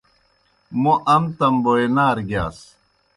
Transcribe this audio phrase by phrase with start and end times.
[0.81, 2.57] موْ ام تم بوئے نارہ گِیاس۔